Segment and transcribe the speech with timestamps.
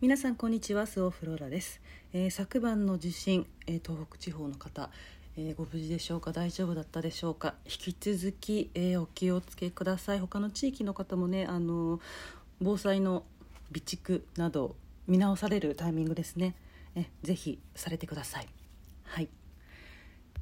[0.00, 1.78] 皆さんこんにちはスオフローラです、
[2.14, 4.88] えー昨晩の地震、えー東北地方の方、
[5.36, 6.32] えーご無事でしょうか？
[6.32, 7.54] 大丈夫だったでしょうか？
[7.66, 10.18] 引き続き、えーお気をつけください。
[10.18, 12.00] 他の地域の方もねあのー
[12.62, 13.24] 防災の
[13.74, 14.74] 備蓄など
[15.06, 16.54] 見直されるタイミングですね。
[16.94, 18.48] えぜひされてください。
[19.04, 19.28] はい、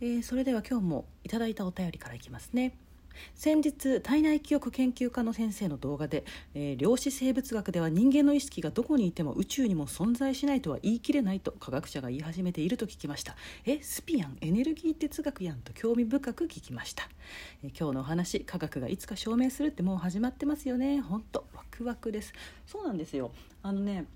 [0.00, 2.74] えーそれでは今日もいただいたお便りからいきますね。
[3.34, 6.24] 先日体内記憶研究家の先生の動画で、
[6.54, 13.36] えー量子生物学では人間の意識がどこにいても宇宙にも存在しないとは言い切れないと科学者が言い始めていると聞きました。
[13.66, 17.08] えスピやんエネルギー哲学やんと興味深く聞きました、
[17.62, 21.00] えー今日のお話科学がいつか証明するってもう始まってますよね。
[21.00, 22.32] 本当ワクワクです。
[22.66, 23.32] そうなんですよ。
[23.62, 24.06] あのね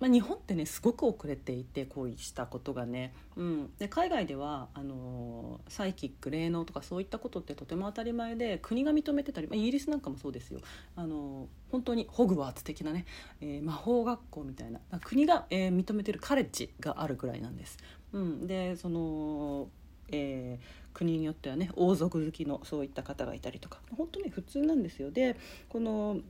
[0.00, 10.60] まあ、日本ってねすごく遅れていてこうしたことがね、うん、で海外ではあのーサイキック霊能とかそういったことってとても当たり前で国が認めてたり、まあ、イギリスなんかもそうですよ、
[10.96, 13.04] あのー本当にホグワーツ的なね、
[13.40, 14.78] えー魔法学校みたいな。
[15.02, 17.78] 国が、え認めてるカレッジがあるぐらいなんです。
[18.12, 19.68] うん、でその
[20.12, 23.80] えー国によってはね王族好きのそういった方がいたりとか。
[23.96, 25.10] 本当に普通なんですよ。
[25.10, 25.36] で
[25.68, 26.20] この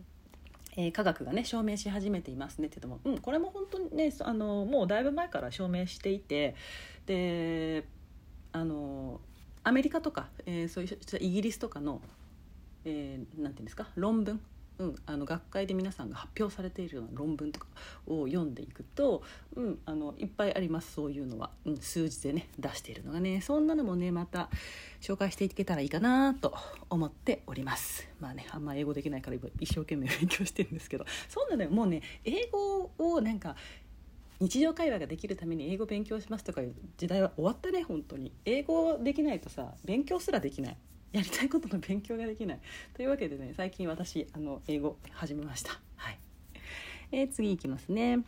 [0.76, 6.54] えー科学がね証明し始めていますねって言っても、うん、これも本当にねあのもうだいぶ前から証明していて
[7.06, 7.84] で
[8.52, 9.20] あの
[9.62, 12.00] アメリカとか、えーそういうイギリスとかの、
[12.84, 14.40] えーなんていうんですか論文
[14.78, 17.66] うん、あの学会で皆さんが発表されているような論文とか
[18.06, 19.22] を読んでいくと、
[19.54, 23.40] うん、あのいっぱいありますそういうのは、うん、数字でね出しているのがね。
[23.40, 24.50] そんなのもねまた
[25.00, 26.54] 紹介していけたらいいかなと
[26.90, 28.08] 思っております。
[28.20, 31.04] まあねあんま英語できないから今一生懸命勉強してるんですけど。
[31.28, 33.54] そうなのよもうね英語をなんか
[34.40, 38.32] 日常会話ができるために英語勉強しますとかいう時代は終わったね本当に。
[38.44, 40.76] 英語できないとさ勉強すらできない。
[41.14, 42.60] やりたいことの勉強ができない。
[42.92, 45.80] というわけでね最近私あの英語始めました。
[45.94, 46.18] はい、
[47.12, 48.18] えー次いきますね。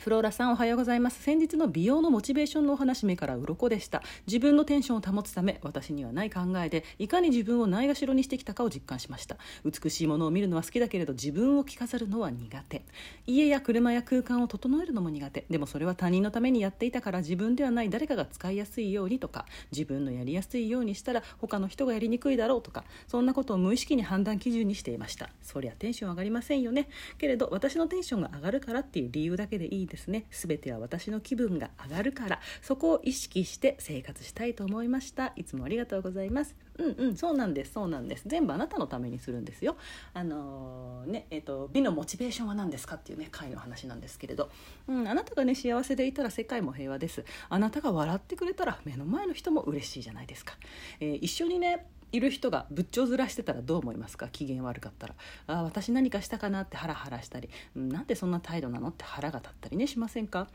[0.00, 1.22] フローラさんおはようございます。
[1.22, 4.02] 先日の美容のモチベーションのお話目から鱗でした。
[4.26, 9.36] 自分のテンションを保つため私にはない考えでいかに自分をないがしろにしてきたかを実感しました。
[9.62, 12.82] 美しいものを見るのは好きだけれど自分を着飾るのは苦手。
[13.26, 15.44] 家や車や空間を整えるのも苦手。
[15.50, 25.28] でもそれは他人のためにやっていたから自分ではない誰かが使いやすいようにとか自分のやりやすいようにしたら他の人がやりにくいだろうとかそんなことを無意識に判断基準にしていました。
[25.42, 26.88] そりゃテンション上がりませんよね。
[27.18, 30.24] けれど私のテンションが上がるからっていう理由だけでいいですね。
[30.30, 32.40] 全ては私の気分が上がるから。
[32.62, 35.34] そこを意識して生活したいと思いました。
[35.36, 36.56] いつもありがとうございます。
[36.78, 37.16] うんうん。
[37.16, 37.72] そうなんです。
[37.72, 38.22] そうなんです。
[38.26, 39.76] 全部あなたのためにするんですよ。
[40.14, 44.50] あのーねえっ、と美のモチベーションは何ですかっていうね回の話なんですけれど、
[44.88, 47.24] うん、あなたがね幸せでいたら世界も平和です。
[47.48, 50.54] あなたが笑ってくれたら目の前の人も嬉しいじゃないですか、
[51.00, 54.28] えー一緒にねいる人が仏頂面してたらどう思いますか？
[54.28, 55.14] 機嫌悪かったら。
[55.46, 60.48] あ私何かしたかなってハラハラしたり、うんなんでそんな態度なのって腹が立ったりねしませんか？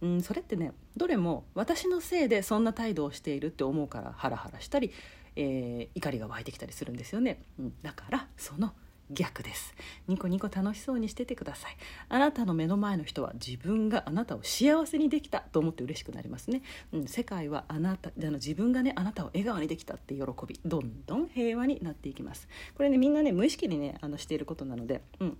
[0.00, 4.92] うん、それってねどれも私のせいでそんな態度をしているって思うからハラハラしたり、
[5.36, 8.72] えー怒りが湧いてきたりするんですよね、うん、だからその
[9.10, 9.74] 逆です。
[10.08, 11.76] ニコニコ楽しそうにしててください。
[12.08, 20.60] あなたの目の前の人は自分があなたを幸せにできたと思って嬉しくなりますね、うん、世界はあなたあの自分がねあなたを笑顔にできたって喜び。
[20.64, 22.48] どんどん平和になっていきます。
[22.76, 25.02] これねみんなね無意識にねあのしていることなので。
[25.20, 25.38] うん。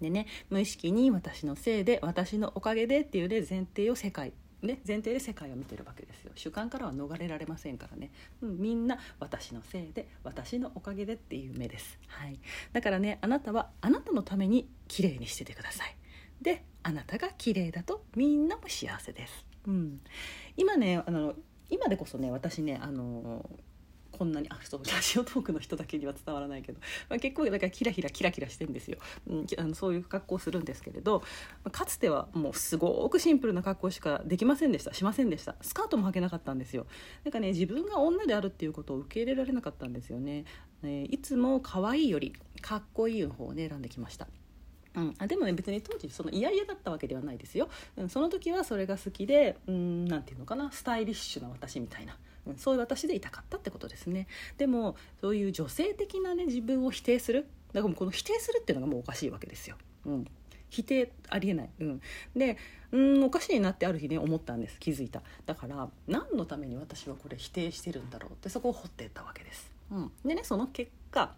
[0.00, 4.32] でね無意識に私のせいで私のおかげでっていうね前提を世界
[4.64, 6.32] ね、前提で世界を見てるわけですよ。
[6.34, 8.10] 主観からは逃れられませんからね、
[8.40, 12.38] うん、みんな私のせいで私のおかげでっていう目です、はい、
[12.72, 15.96] だからねあなたはあなたのために綺麗にしててください。
[16.40, 20.00] であなたが綺麗だとみんなも幸せです、うん、
[20.56, 21.34] 今ねあの
[21.70, 23.48] 今でこそね私ねあの
[24.16, 31.20] こんなにあそうラジオトークの人だけには伝わらないけど、まあ、結構だからキラキラキラキラしてるんですよ、うん、あのそういう格好をするんですけれど
[31.64, 34.94] まあかつてはもうすごくシンプルな格好しかできませんでした。
[34.94, 35.56] しませんでした。
[35.60, 36.86] スカートも履けなかったんですよ。
[37.24, 40.44] なんかね自分が女であるっていうことを受け入れられなかったんですよね、
[40.82, 44.28] えーいつも可愛いよりかっこいい方をね選んできました。
[44.96, 50.70] うん、あでもね別に当時その嫌々だったわけではないですよ、うん、その時はそれが好きでうんなていうのかな。
[50.70, 54.26] スタイリッシュな私みたいな、うん、そういう私でいたかったってことですね。
[54.56, 57.46] でもそういう女性的なね自分を否定する。
[57.72, 59.76] だからもうこの否定するっていうのがもうおかしいわけですよ、
[60.06, 60.26] うん、
[60.70, 62.00] 否定ありえない、うん、
[62.36, 62.56] で
[62.92, 64.78] うんおかしいなってある日ね思ったんです。
[64.78, 65.22] 気づいた。
[65.44, 71.34] だから何のために私はこれ否定してるんだろうってそこを掘っていったわけです、うん、でねその結果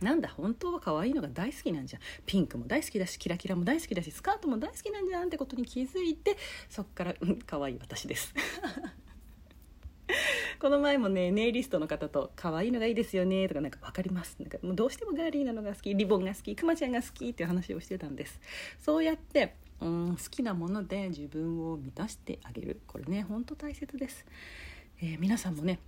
[0.00, 2.02] なんだ本当は可愛いのが大好きなんじゃん。
[2.26, 6.36] ピンクも大好きだしキラキラも大好きだしスカートも大好きなんじゃんってことに気づいて
[6.68, 8.34] そっから、うん、可愛い私です。
[10.58, 18.40] この前もねネイリストの方と「可愛いのがいいですよね」とか「なんか分かります」なんかもうどうしてもガーリーなのが好きリボンが好きクマちゃんが好きっていう話をしてたんです。
[18.80, 22.80] そうやってうん好きなもので自分を満たしてあげる。
[22.86, 24.26] これねほんと大切です、
[25.00, 25.78] えー、皆さんもね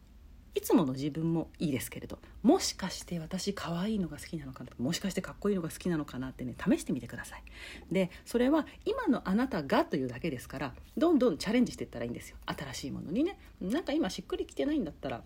[0.55, 7.43] いつもの自分もいいですけれどもしかして私可愛いのが好きなのかなもしかしてかっこいいのが好きなのかなってね試してみてください。
[7.93, 12.37] でそれは今のあなたがというだけですからどんどんチャレンジしていったらいいんですよ。
[12.47, 13.39] 新しいものにね。
[13.61, 15.23] なんか今しっくりきてないんだったら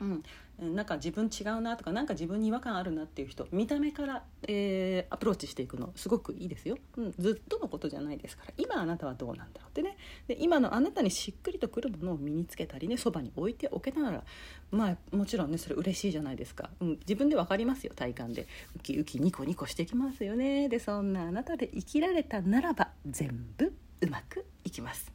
[0.00, 9.96] うん、なんか自分違うなとかなんか自分に違和感あるなっていう人見た目から、えー、アプローチしていくのすごくいいですよ、うん、ずっとのことじゃないですから今あなたはどうなんだろうってね。
[10.26, 14.24] で今のあなたにしっくりとくるものを身につけたりねそばに置いておけたなら
[14.70, 18.46] まあもちろんねそれ嬉しいじゃないですか、うん、自分で分かりますよ体感で。
[18.76, 20.68] ウキウキニコニコしてきますよね。
[20.68, 25.09] でそんなあなたで生きられたならば全部うまくいきます。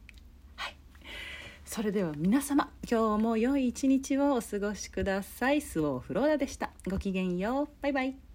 [1.76, 5.60] それでは皆様今日も良い一日をお過ごしください。
[5.60, 6.70] スオーフローラでした。
[6.88, 7.68] ごきげんよう。
[7.82, 8.25] バイバイ。